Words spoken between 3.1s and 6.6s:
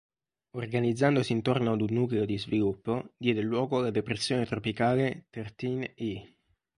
diede luogo alla depressione tropicale "Thirteen-E".